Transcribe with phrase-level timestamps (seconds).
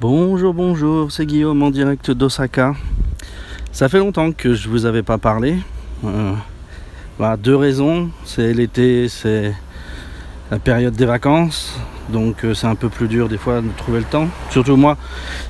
[0.00, 2.74] Bonjour, bonjour, c'est Guillaume en direct d'Osaka.
[3.70, 5.56] Ça fait longtemps que je vous avais pas parlé.
[6.04, 6.32] Euh,
[7.16, 8.10] voilà, deux raisons.
[8.24, 9.54] C'est l'été, c'est
[10.50, 11.78] la période des vacances.
[12.08, 14.26] Donc euh, c'est un peu plus dur des fois de trouver le temps.
[14.50, 14.96] Surtout moi,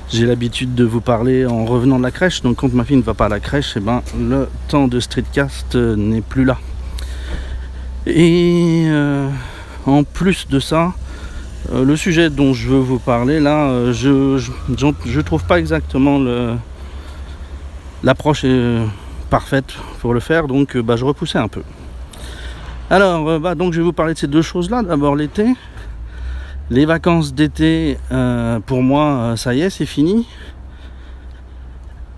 [0.09, 2.43] j'ai l'habitude de vous parler en revenant de la crèche.
[2.43, 4.99] Donc quand ma fille ne va pas à la crèche, eh ben, le temps de
[4.99, 6.59] streetcast euh, n'est plus là.
[8.05, 8.85] Et
[9.87, 10.93] en plus de ça,
[11.71, 16.19] euh, le sujet dont je veux vous parler là, euh, je, je, trouve pas exactement
[18.03, 18.85] l'approche euh,
[19.29, 21.63] parfaite pour le faire, donc bah, je repoussais un peu.
[22.89, 24.83] Alors, bah, donc je vais vous parler de ces deux choses-là.
[24.83, 25.55] D'abord l'été.
[26.69, 27.97] Les vacances d'été,
[28.65, 30.27] pour moi, ça y est, c'est fini.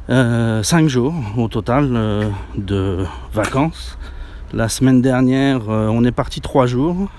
[0.09, 3.97] Euh, cinq jours au total de vacances.
[4.53, 7.09] La semaine dernière, on est parti trois jours.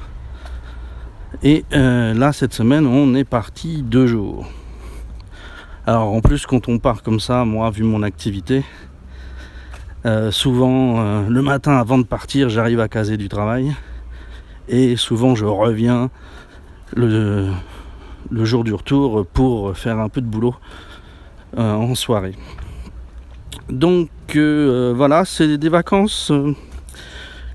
[1.43, 4.47] Et euh, là, cette semaine, on est parti deux jours.
[5.87, 8.65] Alors, en plus, quand on part comme ça, moi, vu mon activité,
[10.07, 13.75] euh, souvent, euh, le matin avant de partir, j'arrive à caser du travail.
[14.69, 16.11] Et souvent, je reviens
[16.95, 17.53] le,
[18.31, 20.55] jour du retour pour faire un peu de boulot
[21.57, 22.35] en soirée.
[23.71, 26.31] Donc, voilà, c'est des vacances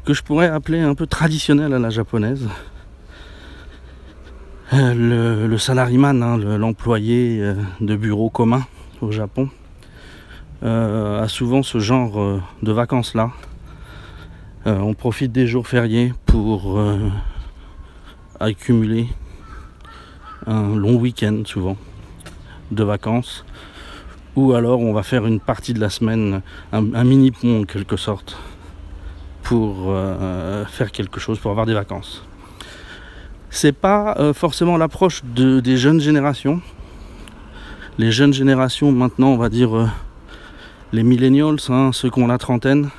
[0.06, 2.50] que je pourrais appeler un peu traditionnelles à la japonaise.
[4.74, 8.66] Euh, le, le salariman, hein, le- l'employé euh, de bureau commun
[9.02, 9.50] au Japon,
[10.64, 13.32] euh, a souvent ce genre de vacances-là.
[14.66, 16.80] On profite des jours fériés pour
[18.40, 19.10] accumuler
[20.48, 21.76] un long week-end souvent
[22.72, 23.44] de vacances.
[24.38, 27.98] Ou alors on va faire une partie de la semaine, un, mini pont en quelque
[27.98, 28.38] sorte,
[29.42, 29.94] pour
[30.70, 32.24] faire quelque chose, pour avoir des vacances.
[33.56, 36.60] C'est pas euh, forcément l'approche de- des jeunes générations.
[38.00, 39.88] Les jeunes générations maintenant, on va dire euh,
[40.92, 42.90] les millennials, hein, ceux qui ont la trentaine,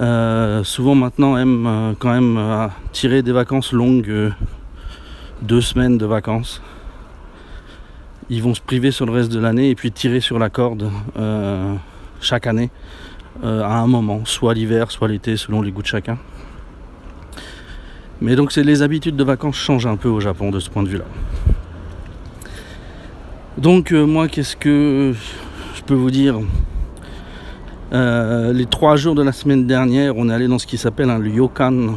[0.00, 4.32] euh, souvent maintenant aiment quand même tirer des vacances longues,
[5.42, 6.60] deux semaines de vacances.
[8.30, 10.90] Ils vont se priver sur le reste de l'année et puis tirer sur la corde
[12.20, 12.70] chaque année
[13.44, 16.18] à un moment, soit l'hiver, soit l'été, selon les goûts de chacun.
[18.20, 20.82] Mais donc c'est les habitudes de vacances changent un peu au Japon de ce point
[20.82, 21.04] de vue-là.
[23.56, 25.14] Donc euh, moi qu'est-ce que
[25.74, 26.40] je peux vous dire?
[27.92, 31.10] Euh, Les trois jours de la semaine dernière, on est allé dans ce qui s'appelle
[31.10, 31.96] un ryokan.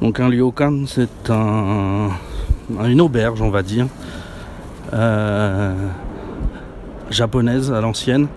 [0.00, 2.08] Donc un ryokan, c'est un,
[2.84, 3.86] une auberge, on va dire,
[4.92, 5.74] euh,
[7.10, 8.28] japonaise à l'ancienne.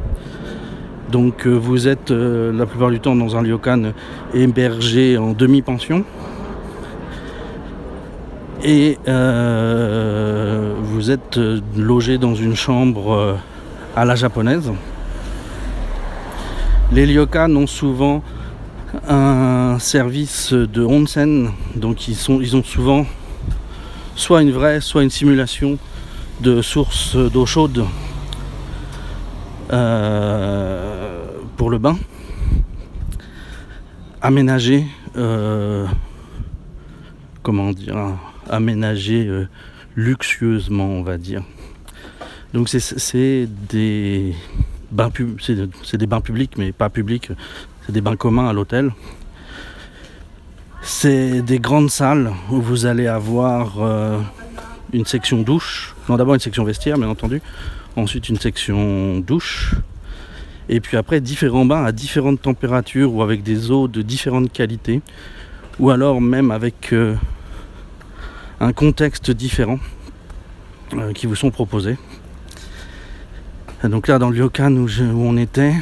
[1.10, 3.94] Donc vous êtes la plupart du temps dans un ryokan
[4.34, 6.04] hébergé en demi-pension.
[8.62, 13.36] Et euh, vous êtes euh, logé dans une chambre euh,
[13.96, 14.70] à la japonaise.
[16.92, 18.22] Les ryokan ont souvent
[19.08, 23.06] un service de onsen, donc ils, ont souvent
[24.16, 25.78] soit une vraie, soit une simulation
[26.42, 27.86] de source d'eau chaude
[31.58, 31.96] pour le bain,
[34.22, 34.88] aménagé,
[37.44, 37.96] comment dire,
[38.50, 39.48] aménagé euh,
[39.96, 41.44] luxueusement, on va dire.
[42.54, 44.34] Donc c'est- des
[44.92, 45.12] bains
[45.84, 47.30] c'est publics, mais pas publics,
[47.86, 48.92] c'est des bains communs à l'hôtel.
[50.82, 54.18] C'est des grandes salles où vous allez avoir euh,
[54.94, 57.42] une section douche, non d'abord une section vestiaire bien entendu,
[57.96, 59.76] ensuite une section douche,
[60.70, 65.02] et puis après différents bains à différentes températures ou avec des eaux de différentes qualités,
[65.80, 67.16] ou alors même avec euh,
[68.62, 69.80] un contexte différent
[70.94, 71.98] euh, qui vous sont proposés.
[73.84, 75.74] Donc là dans le ryokan où, on était,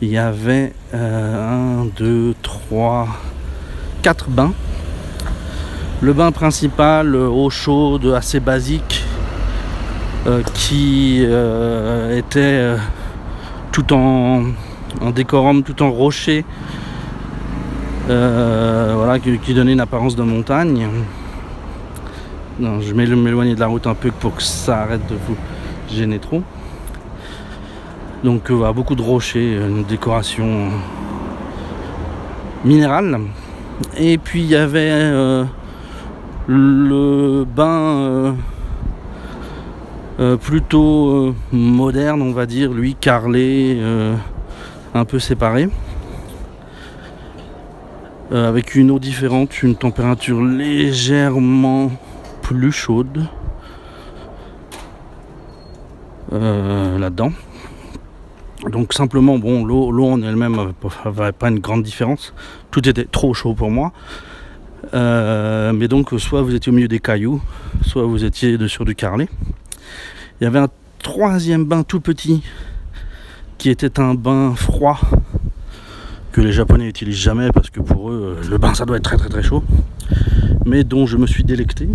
[0.00, 3.08] il y avait euh, un, deux, trois,
[4.02, 4.52] quatre bains.
[6.00, 9.04] Le bain principal, euh, eau chaude, assez basique,
[10.26, 12.76] euh, qui euh, était euh,
[13.72, 14.44] tout en,
[15.00, 16.44] en décorum, tout en rocher,
[18.08, 20.86] euh, voilà, qui donnait une apparence de montagne.
[22.60, 25.36] Non, je vais m'éloigner de la route un peu pour que ça arrête de vous
[25.90, 26.40] gêner trop.
[28.22, 30.70] Donc euh, voilà, beaucoup de rochers, euh, une décoration
[32.64, 33.18] minérale.
[33.98, 35.44] Et puis il y avait euh,
[36.46, 38.36] le bain
[40.40, 43.82] plutôt moderne, on va dire, lui carrelé,
[44.94, 45.68] un peu séparé.
[48.32, 51.90] Avec une eau différente, une température légèrement
[52.44, 53.26] plus chaude,
[56.32, 57.32] euh, là-dedans.
[58.70, 62.34] Donc simplement, bon, l'eau en elle-même n'avait pas une grande différence.
[62.70, 63.92] Tout était trop chaud pour moi.
[64.92, 67.40] Euh, mais donc, soit vous étiez au milieu des cailloux,
[67.82, 69.28] soit vous étiez sur du carrelé.
[70.40, 70.68] Il y avait un
[71.02, 72.42] troisième bain tout petit
[73.56, 75.00] qui était un bain froid
[76.32, 79.16] que les Japonais n'utilisent jamais parce que pour eux, le bain ça doit être très
[79.16, 79.62] très très chaud.
[80.66, 81.88] Mais dont je me suis délecté.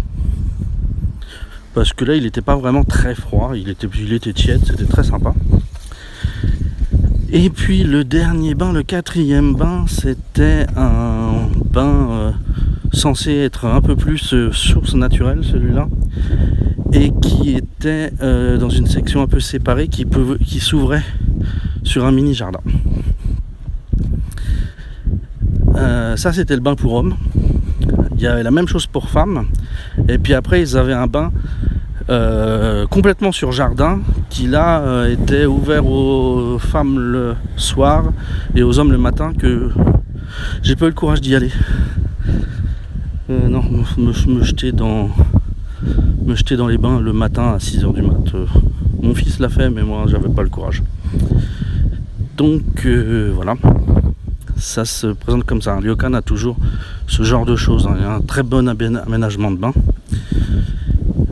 [1.74, 4.86] Parce que là, il n'était pas vraiment très froid, il était, il était tiède, c'était
[4.86, 5.34] très sympa.
[7.32, 12.32] Et puis le dernier bain, le quatrième bain, c'était un bain euh,
[12.92, 15.88] censé être un peu plus euh, source naturelle, celui-là,
[16.92, 20.08] et qui était euh, dans une section un peu séparée qui,
[20.44, 21.06] qui s'ouvrait
[21.84, 22.62] sur un mini jardin.
[26.16, 27.16] ça, c'était le bain pour hommes.
[28.20, 29.46] Il y avait la même chose pour femmes.
[30.10, 31.32] Et puis après, ils avaient un bain
[32.10, 34.00] euh, complètement sur jardin
[34.30, 38.12] qui là euh, était ouvert aux femmes le soir
[38.56, 39.70] et aux hommes le matin que
[40.62, 41.52] j'ai pas eu le courage d'y aller.
[43.30, 43.64] Euh, non,
[43.98, 45.12] me, jeter dans
[46.26, 48.36] me jeter dans les bains le matin à 6h du mat.
[49.02, 50.84] mon fils l'a fait mais moi j'avais pas le courage.
[52.36, 53.56] Donc voilà.
[54.58, 55.78] Ça se présente comme ça.
[55.78, 56.58] Un a toujours
[57.10, 57.88] ce genre de choses.
[57.88, 57.96] Hein.
[57.98, 59.74] Il y a un très bon aménagement de bain.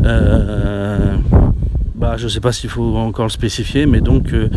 [0.03, 1.15] Euh,
[1.95, 4.49] bah, je sais pas s'il faut encore le spécifier, mais donc euh,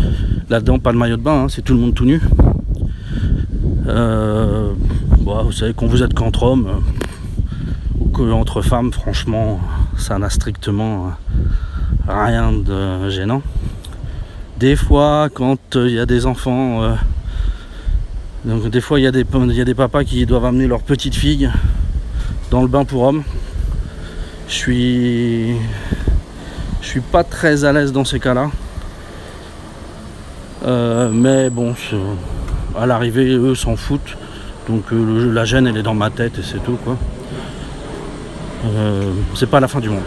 [0.49, 2.20] là-dedans, pas de maillot de bain, hein, c'est tout le monde tout nu.
[3.87, 4.72] Euh,
[5.20, 6.82] bah, vous savez, quand vous êtes qu'entre hommes
[8.00, 9.61] ou qu'entre femmes, franchement,
[9.96, 11.12] ça n'a strictement
[12.08, 13.43] rien de gênant.
[14.58, 16.96] Des fois, quand il y a des enfants,
[18.45, 21.51] donc des fois il y, a des, papas qui doivent amener leur petite fille
[22.51, 23.23] dans le bain pour hommes.
[24.49, 25.55] Je suis,
[26.81, 28.51] suis pas très à l'aise dans ces cas-là.
[30.65, 31.75] Euh, mais bon,
[32.79, 34.17] à l'arrivée, eux s'en foutent.
[34.69, 36.97] Donc euh, la gêne, elle est dans ma tête et c'est tout quoi.
[38.67, 40.03] Euh, c'est pas la fin du monde.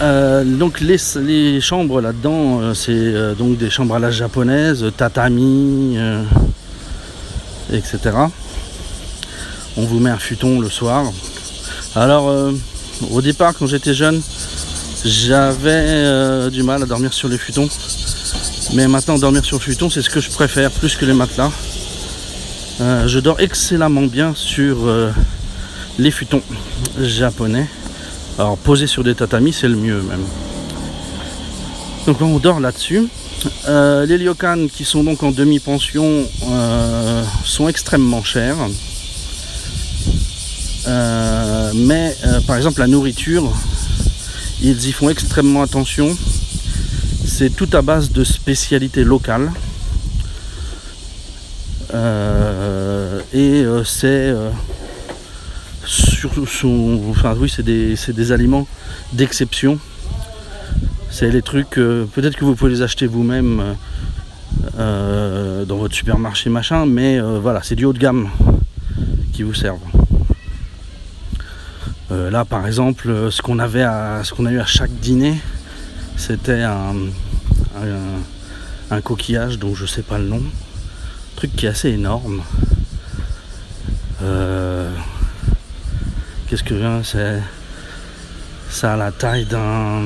[0.00, 5.96] Donc les, chambres là-dedans, c'est donc des chambres à la japonaise, tatami,
[7.72, 8.26] etc
[9.76, 11.04] on vous met un futon le soir.
[11.96, 12.52] Alors, euh,
[13.10, 14.20] au départ, quand j'étais jeune,
[15.04, 17.68] j'avais euh, du mal à dormir sur les futons.
[18.74, 21.52] Mais maintenant, dormir sur le futon, c'est ce que je préfère plus que les matelas.
[22.80, 24.76] Euh, je dors excellemment bien sur
[25.98, 26.42] les futons
[26.98, 27.68] japonais.
[28.38, 30.24] Alors, poser sur des tatamis, c'est le mieux même.
[32.06, 33.08] Donc, on dort là-dessus.
[33.66, 36.24] les ryokan qui sont donc en demi-pension
[37.44, 38.56] sont extrêmement chers.
[40.86, 43.50] Euh, mais euh, par exemple la nourriture,
[44.60, 46.16] ils y font extrêmement attention.
[47.26, 49.50] C'est tout à base de spécialités locales.
[51.94, 54.34] Euh, et c'est
[56.28, 56.46] surtout
[57.10, 58.66] enfin oui c'est des, des, aliments
[59.12, 59.78] d'exception.
[61.10, 63.76] C'est les trucs, peut-être que vous pouvez les acheter vous-même
[64.76, 68.30] dans votre supermarché machin, mais voilà, c'est du haut de gamme
[69.32, 69.78] qui vous servent.
[72.10, 74.92] Euh, là, par exemple, euh, ce qu'on avait à, ce qu'on a eu à chaque
[75.00, 75.34] dîner,
[76.16, 76.94] c'était un,
[79.02, 82.42] coquillage dont je sais pas le nom, un truc qui est assez énorme.
[86.54, 87.42] Qu'est-ce que c'est
[88.70, 90.02] ça a la taille d'un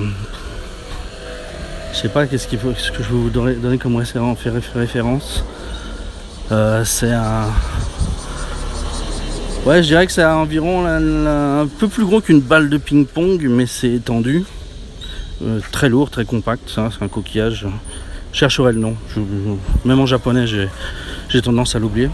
[1.92, 5.44] je sais pas qu'est-ce qu'il faut ce que je vais vous donner, comme référence
[6.84, 7.48] c'est un
[9.66, 13.66] Ouais, je dirais que c'est environ un peu plus gros qu'une balle de ping-pong, mais
[13.66, 14.44] c'est étendu.
[15.42, 17.66] Euh, très lourd, très compact, c'est un coquillage.
[18.32, 18.96] Je chercherai le nom.
[19.84, 22.08] même en japonais, j'ai tendance à l'oublier.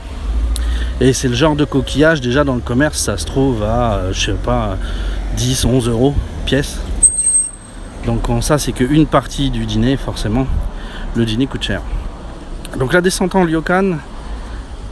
[1.01, 4.13] Et c'est le genre de coquillage, déjà dans le commerce, ça se trouve à, euh,
[4.13, 4.77] je sais pas,
[5.37, 6.15] 10, 11 euros
[6.47, 6.79] pièce.
[8.07, 10.47] Donc ça, c'est qu'une partie du dîner, forcément.
[11.17, 11.81] Le dîner coûte cher.
[12.79, 13.99] Donc la descente en ryokan,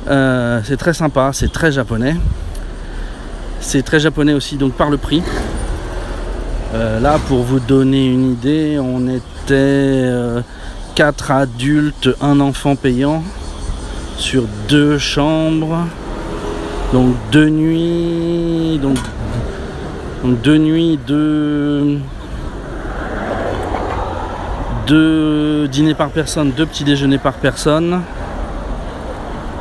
[0.09, 2.17] euh, c'est très sympa, c'est très japonais.
[3.61, 5.23] C'est très japonais aussi, donc par le prix.
[6.75, 10.09] Euh, là, pour vous donner une idée, on était
[10.95, 13.23] 4 euh, adultes, un enfant payant
[14.23, 15.79] sur deux chambres.
[16.93, 18.79] Donc deux nuits.
[18.81, 18.97] Donc,
[20.43, 21.99] deux nuits, deux.
[24.87, 28.03] Deux dîners par personne, deux petits déjeuners par personne.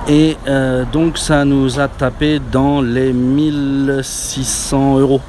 [0.07, 5.21] Et euh, donc ça nous a tapé dans les 1600 euros.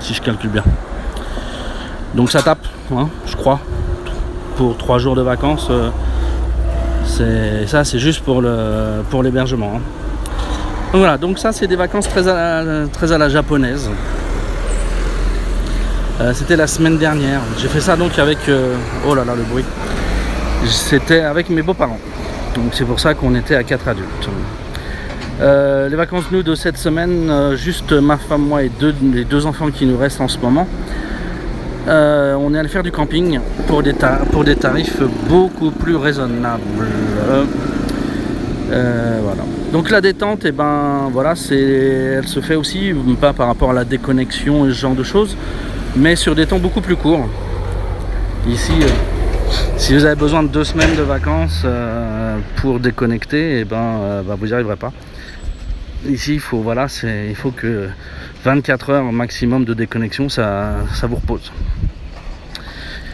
[0.00, 0.64] Si je calcule bien.
[2.14, 3.60] Donc ça tape, hein, je crois.
[4.56, 5.90] Pour trois jours de vacances, euh,
[7.66, 9.74] ça c'est juste pour le pour l'hébergement.
[9.76, 9.80] hein.
[10.92, 13.90] Voilà, donc ça c'est des vacances très à la, très à la japonaise.
[16.20, 17.40] Euh, C'était la semaine dernière.
[17.58, 18.74] J'ai fait ça donc avec euh,
[19.06, 19.64] oh là là le bruit.
[20.66, 22.00] C'était avec mes beaux-parents.
[22.54, 24.28] Donc c'est pour ça qu'on était à quatre adultes.
[25.40, 29.46] Euh, les vacances nous de cette semaine, juste ma femme, moi et deux, les deux
[29.46, 30.66] enfants qui nous restent en ce moment.
[31.88, 36.62] Euh, on est allé faire du camping pour des, tarifs beaucoup plus raisonnables.
[38.70, 39.42] Euh, voilà.
[39.72, 43.84] Donc la détente, et ben voilà, elle se fait aussi pas par rapport à la
[43.84, 45.34] déconnexion et ce genre de choses,
[45.96, 47.26] mais sur des temps beaucoup plus courts.
[48.46, 51.64] Ici, euh, si vous avez besoin de deux semaines de vacances
[52.56, 54.92] pour déconnecter, et ben, bah, vous n'y arriverez pas.
[56.06, 57.88] Ici, il faut voilà, il faut que
[58.44, 61.52] 24 heures maximum de déconnexion, ça, ça vous repose.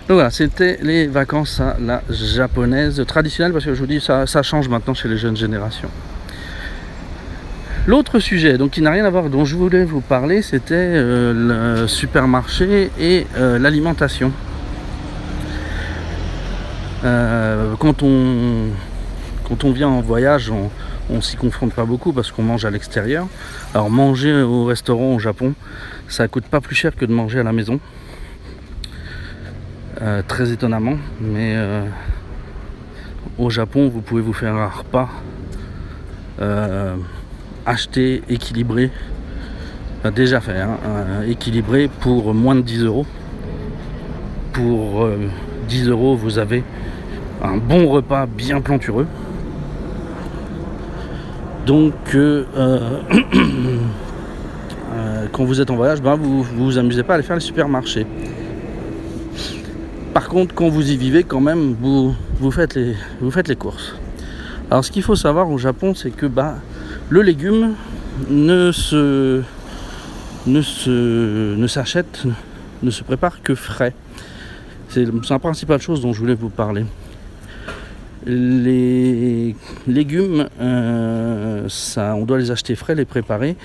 [0.06, 4.26] Donc voilà, c'était les vacances à la japonaise traditionnelle, parce que je vous dis, ça,
[4.26, 5.88] ça change maintenant chez les jeunes générations.
[7.86, 11.80] L'autre sujet, donc qui n'a rien à voir, dont je voulais vous parler, c'était euh,
[11.82, 14.30] le supermarché et euh, l'alimentation.
[17.04, 18.68] Euh, quand on
[19.46, 20.70] quand on vient en voyage, on,
[21.10, 23.26] on s'y confronte pas beaucoup parce qu'on mange à l'extérieur.
[23.74, 25.54] Alors manger au restaurant au Japon,
[26.08, 27.80] ça coûte pas plus cher que de manger à la maison.
[30.02, 31.84] Euh, très étonnamment, mais euh,
[33.38, 35.08] au Japon, vous pouvez vous faire un repas
[36.40, 36.96] euh,
[37.64, 38.90] acheté, équilibré,
[40.10, 40.76] déjà fait, hein,
[41.26, 43.06] équilibré pour moins de 10 euros.
[44.52, 45.28] Pour euh,
[45.68, 46.62] 10 euros, vous avez
[47.42, 49.06] un bon repas bien plantureux.
[51.66, 52.44] Donc, euh,
[54.92, 57.36] euh, quand vous êtes en voyage, ben, vous vous vous amusez pas à aller faire
[57.36, 58.06] les supermarchés.
[60.12, 63.56] Par contre, quand vous y vivez, quand même, vous, vous, faites, les, vous faites les
[63.56, 63.96] courses.
[64.70, 66.56] Alors, ce qu'il faut savoir au Japon, c'est que bah,
[67.08, 67.74] le légume
[68.28, 69.42] ne se,
[70.46, 72.24] ne se, ne s'achète,
[72.82, 73.94] ne se prépare que frais.
[74.90, 76.84] C'est la principale chose dont je voulais vous parler.
[78.26, 79.54] Les
[79.86, 83.56] légumes, euh, ça, on doit les acheter frais, les préparer.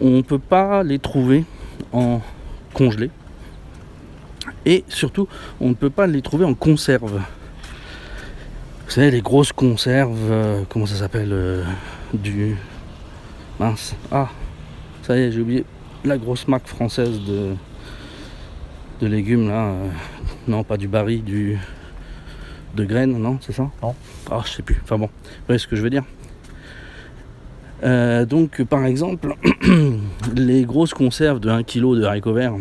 [0.00, 1.44] On ne peut pas les trouver
[1.92, 2.20] en
[2.74, 3.10] congelé.
[4.66, 5.28] Et surtout,
[5.60, 7.20] on ne peut pas les trouver en conserve.
[8.86, 11.62] Vous savez, les grosses conserves, euh, comment ça s'appelle euh,
[12.12, 12.56] Du.
[13.60, 13.94] Mince.
[14.10, 14.30] Ah,
[15.02, 15.64] ça y est, j'ai oublié.
[16.04, 17.54] La grosse marque française de,
[19.00, 19.74] de légumes, là.
[20.48, 21.58] non, pas du baril, du.
[22.74, 23.94] De graines, non, c'est ça Non.
[24.30, 24.78] Ah, je sais plus.
[24.84, 26.04] Enfin bon, vous voyez ce que je veux dire.
[27.84, 29.34] Euh, donc, par exemple,
[30.36, 32.54] les grosses conserves de 1 kg de haricots verts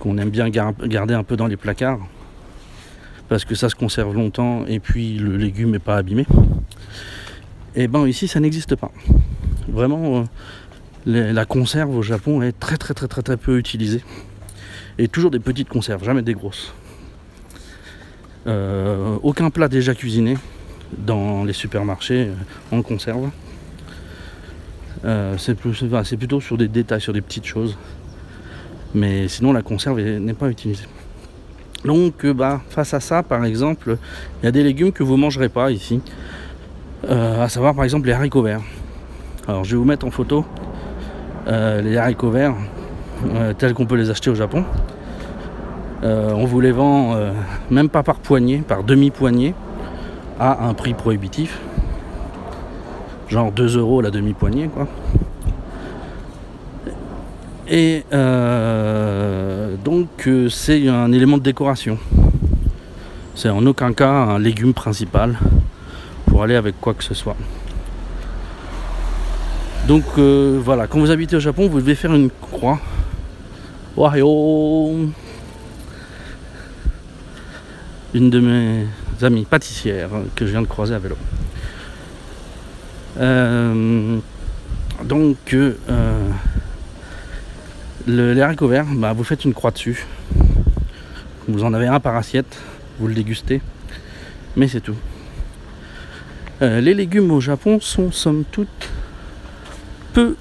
[0.00, 2.00] qu'on aime bien gar- garder un peu dans les placards
[3.28, 6.26] parce que ça se conserve longtemps et puis le légume n'est pas abîmé.
[7.74, 8.90] Et ben ici ça n'existe pas.
[9.68, 10.24] Vraiment, euh,
[11.06, 14.02] les- la conserve au Japon est très très très très très peu utilisée.
[14.98, 16.72] Et toujours des petites conserves, jamais des grosses.
[18.46, 20.36] Euh, aucun plat déjà cuisiné
[20.96, 23.30] dans les supermarchés euh, en conserve.
[25.04, 27.76] Euh, c'est plutôt sur des détails, sur des petites choses.
[28.94, 30.86] Mais sinon, la conserve est- n'est pas utilisée.
[31.84, 33.96] Donc, bah, face à ça, par exemple,
[34.40, 36.00] il y a des légumes que vous ne mangerez pas ici.
[37.08, 38.62] À savoir, par exemple, les haricots verts.
[39.46, 40.44] Alors, je vais vous mettre en photo
[41.46, 42.54] les haricots verts
[43.58, 44.64] tels qu'on peut les acheter au Japon.
[46.06, 47.32] Euh, on vous les vend euh,
[47.68, 49.54] même pas par poignée, par demi-poignée,
[50.38, 51.58] à un prix prohibitif.
[53.28, 54.86] Genre 2 euros la demi-poignée, quoi.
[57.68, 61.98] Et euh, donc c'est un élément de décoration.
[63.34, 65.36] C'est en aucun cas un légume principal
[66.26, 67.36] pour aller avec quoi que ce soit.
[69.88, 72.78] Donc voilà, quand vous habitez au Japon, vous devez faire une croix.
[73.98, 75.10] Ohio
[78.16, 78.86] Une de mes
[79.20, 81.16] amies pâtissières que je viens de croiser à vélo.
[83.18, 84.16] Euh,
[85.04, 85.74] donc euh,
[88.06, 90.06] le, les haricots bah, vous faites une croix dessus.
[91.46, 92.58] Vous en avez un par assiette,
[92.98, 93.60] vous le dégustez,
[94.56, 94.96] mais c'est tout.
[96.62, 98.88] Euh, les légumes au Japon sont somme toute
[100.14, 100.36] peu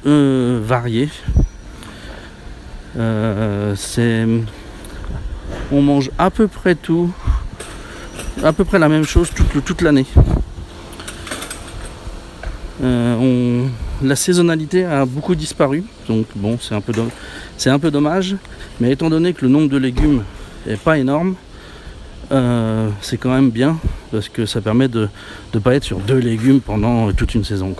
[0.61, 1.09] variés.
[2.95, 4.25] C'est,
[5.73, 7.13] on mange à peu près tout,
[8.43, 10.05] à peu près la même chose toute, toute l'année.
[12.83, 13.67] Euh,
[14.03, 16.93] la saisonnalité a beaucoup disparu, donc bon, c'est un peu,
[17.57, 18.35] c'est un peu dommage.
[18.79, 20.23] Mais étant donné que le nombre de légumes
[20.67, 21.35] est pas énorme,
[22.31, 23.77] euh, c'est quand même bien
[24.11, 25.07] parce que ça permet de
[25.53, 27.75] ne pas être sur deux légumes pendant toute une saison.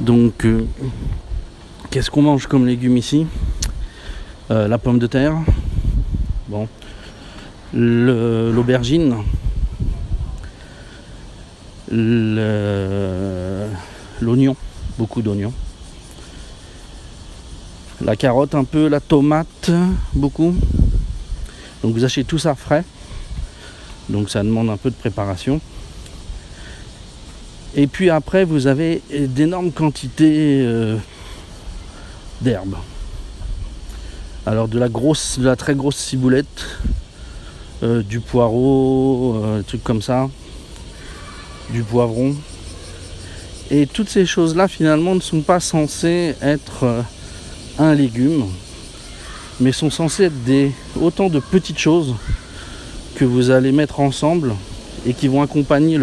[0.00, 0.64] Donc, euh,
[1.90, 3.26] qu'est-ce qu'on mange comme légumes ici?
[4.48, 5.36] La pomme de terre,
[6.48, 6.66] bon,
[7.72, 9.16] l'aubergine,
[14.20, 14.56] l'oignon,
[14.98, 15.52] beaucoup d'oignons,
[18.02, 19.70] la carotte un peu, la tomate,
[20.14, 20.54] beaucoup.
[21.82, 22.84] Donc vous achetez tout ça frais.
[24.08, 25.60] Donc ça demande un peu de préparation.
[27.74, 30.96] Et puis après, vous avez d'énormes quantités euh,
[32.40, 32.76] d'herbes.
[34.46, 36.66] Alors de la grosse, de la très grosse ciboulette,
[37.82, 40.28] euh, du poireau, euh, trucs comme ça,
[41.70, 42.34] du poivron.
[43.70, 47.04] Et toutes ces choses-là, finalement, ne sont pas censées être
[47.78, 48.44] un légume,
[49.60, 52.14] mais sont censées être autant de petites choses
[53.14, 54.54] que vous allez mettre ensemble
[55.06, 55.98] et qui vont accompagner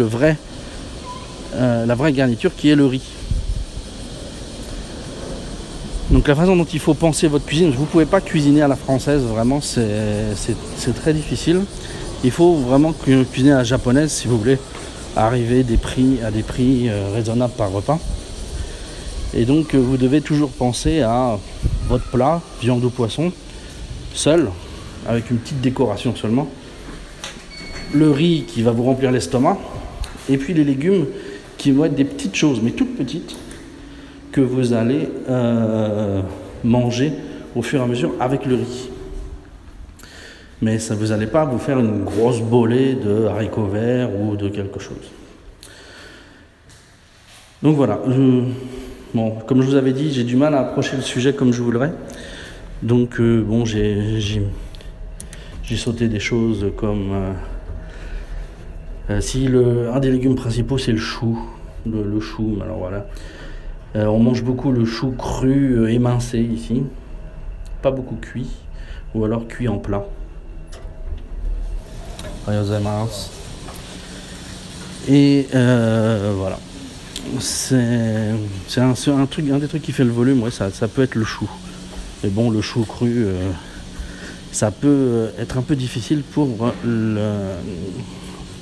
[1.54, 3.02] euh, la vraie garniture qui est le riz.
[6.10, 8.68] Donc la façon dont il faut penser votre cuisine, vous ne pouvez pas cuisiner à
[8.68, 11.62] la française, vraiment c'est très difficile.
[12.22, 14.58] Il faut vraiment cuisiner à la japonaise si vous voulez
[15.16, 17.98] arriver des prix, à des prix euh, raisonnables par repas.
[19.34, 21.38] Et donc euh, vous devez toujours penser à
[21.88, 23.32] votre plat, viande ou poisson,
[24.12, 24.50] seul,
[25.08, 26.48] avec une petite décoration seulement.
[27.94, 29.56] Le riz qui va vous remplir l'estomac.
[30.28, 31.06] Et puis les légumes
[31.56, 33.34] qui vont être des petites choses, mais toutes petites,
[34.40, 36.22] vous allez euh,
[36.64, 37.12] manger
[37.54, 38.90] au fur et à mesure avec le riz.
[40.60, 44.48] Mais ça, vous n'allez pas vous faire une grosse bolée de haricots verts ou de
[44.48, 45.12] quelque chose.
[47.62, 48.00] Donc voilà.
[49.14, 51.62] Bon, comme je vous avais dit, j'ai du mal à approcher le sujet comme je
[51.62, 51.92] voudrais.
[52.82, 54.20] Donc, euh, bon, j'ai,
[55.76, 57.34] sauté des choses comme.
[59.10, 61.38] Euh, si le, un des légumes principaux, c'est le chou.
[61.86, 63.06] Le, chou, alors voilà.
[63.94, 66.84] On mange beaucoup le chou cru émincé ici.
[67.82, 68.48] Pas beaucoup cuit.
[69.14, 70.04] Ou alors cuit en plat.
[75.08, 76.58] Et voilà
[77.40, 81.02] c'est un, un, truc, un des trucs qui fait le volume, ouais, ça, ça peut
[81.02, 81.48] être le chou.
[82.22, 83.50] Mais bon, le chou cru, euh,
[84.52, 86.48] ça peut euh, être un peu difficile pour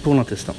[0.02, 0.54] pour l'intestin.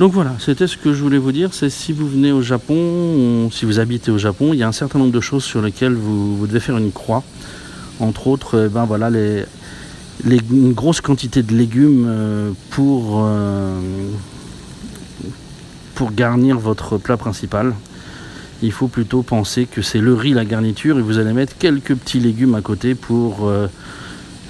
[0.00, 1.52] Donc voilà, c'était ce que je voulais vous dire.
[1.52, 4.72] C'est si vous venez au Japon, si vous habitez au Japon, il y a un
[4.72, 7.22] certain nombre de choses sur lesquelles vous, devez faire une croix.
[8.00, 13.22] Entre autres, eh ben voilà, une grosse quantité de légumes euh, pour
[16.00, 17.74] pour garnir votre plat principal.
[18.62, 21.94] Il faut plutôt penser que c'est le riz la garniture et vous allez mettre quelques
[21.94, 23.66] petits légumes à côté pour euh,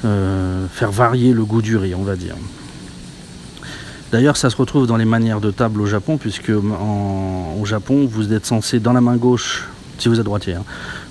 [0.05, 2.37] euh, faire varier le goût du riz, on va dire.
[4.13, 8.33] D'ailleurs, ça se retrouve dans les manières de table au Japon, puisque au Japon, vous
[8.33, 9.69] êtes censé, dans la main gauche,
[9.99, 10.65] si vous êtes droitier, hein,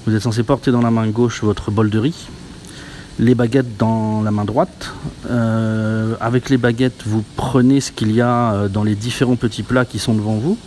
[0.06, 2.28] vous êtes censé porter dans la main gauche votre bol de riz,
[3.20, 4.94] les baguettes dans la main droite.
[5.30, 9.64] Euh, avec les baguettes, vous prenez ce qu'il y a euh, dans les différents petits
[9.64, 10.58] plats qui sont devant vous.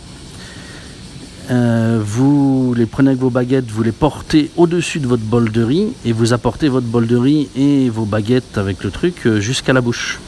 [1.51, 5.61] Euh, vous les prenez avec vos baguettes, vous les portez au-dessus de votre bol de
[5.61, 9.73] riz et vous apportez votre bol de riz et vos baguettes avec le truc jusqu'à
[9.73, 10.19] la bouche.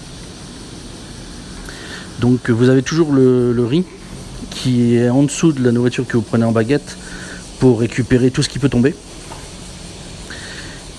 [2.25, 3.83] Donc vous avez toujours le, riz
[4.49, 6.97] qui est en dessous de la nourriture que vous prenez en baguette
[7.59, 8.95] pour récupérer tout ce qui peut tomber.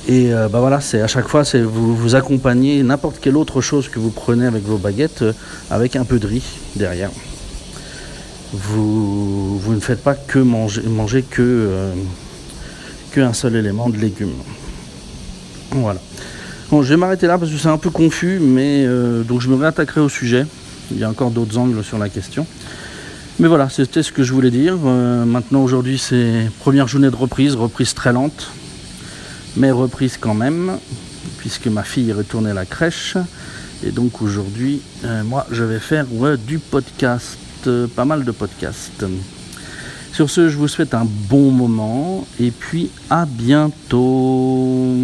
[0.06, 3.60] Et euh, bah voilà, c'est à chaque fois, c'est vous, vous accompagnez n'importe quelle autre
[3.60, 5.32] chose que vous prenez avec vos baguettes euh,
[5.68, 6.44] avec un peu de riz
[6.76, 7.10] derrière.
[8.52, 11.92] Vous, ne faites pas que manger, manger que, euh,
[13.10, 14.36] que un seul élément de légumes.
[15.72, 16.00] Voilà.
[16.70, 18.86] Bon, je vais m'arrêter là parce que c'est un peu confus, mais
[19.24, 20.46] donc je me réattaquerai au sujet.
[20.90, 22.46] Il y a encore d'autres angles sur la question.
[23.38, 24.76] Mais voilà, c'était ce que je voulais dire.
[24.76, 28.50] maintenant, aujourd'hui, c'est première journée de reprise, reprise très lente
[29.56, 30.78] mais reprise quand même,
[31.38, 33.16] puisque ma fille est retournée à la crèche.
[33.82, 36.06] Et donc aujourd'hui, euh, moi, je vais faire
[36.46, 39.04] du podcast, euh, pas mal de podcasts.
[40.12, 44.94] Sur ce, je vous souhaite un bon moment et puis à bientôt.